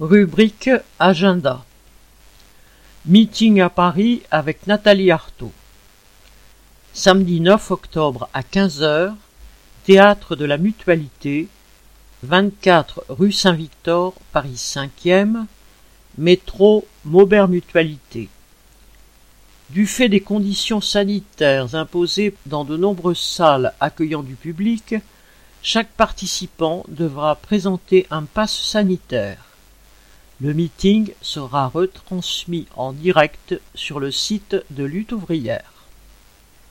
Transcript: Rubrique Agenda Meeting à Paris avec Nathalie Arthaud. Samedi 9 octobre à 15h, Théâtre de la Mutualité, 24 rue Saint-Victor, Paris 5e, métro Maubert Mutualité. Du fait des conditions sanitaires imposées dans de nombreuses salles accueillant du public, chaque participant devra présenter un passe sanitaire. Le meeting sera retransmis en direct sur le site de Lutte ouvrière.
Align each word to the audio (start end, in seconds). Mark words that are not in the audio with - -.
Rubrique 0.00 0.70
Agenda 0.98 1.64
Meeting 3.06 3.60
à 3.60 3.70
Paris 3.70 4.22
avec 4.32 4.66
Nathalie 4.66 5.12
Arthaud. 5.12 5.52
Samedi 6.92 7.38
9 7.38 7.70
octobre 7.70 8.28
à 8.34 8.42
15h, 8.42 9.14
Théâtre 9.84 10.34
de 10.34 10.44
la 10.44 10.58
Mutualité, 10.58 11.46
24 12.24 13.04
rue 13.08 13.30
Saint-Victor, 13.30 14.14
Paris 14.32 14.56
5e, 14.56 15.44
métro 16.18 16.88
Maubert 17.04 17.46
Mutualité. 17.46 18.28
Du 19.70 19.86
fait 19.86 20.08
des 20.08 20.22
conditions 20.22 20.80
sanitaires 20.80 21.76
imposées 21.76 22.34
dans 22.46 22.64
de 22.64 22.76
nombreuses 22.76 23.20
salles 23.20 23.72
accueillant 23.78 24.24
du 24.24 24.34
public, 24.34 24.96
chaque 25.62 25.90
participant 25.90 26.84
devra 26.88 27.36
présenter 27.36 28.08
un 28.10 28.24
passe 28.24 28.60
sanitaire. 28.60 29.53
Le 30.40 30.52
meeting 30.52 31.12
sera 31.22 31.68
retransmis 31.68 32.66
en 32.74 32.92
direct 32.92 33.60
sur 33.76 34.00
le 34.00 34.10
site 34.10 34.56
de 34.70 34.82
Lutte 34.82 35.12
ouvrière. 35.12 35.83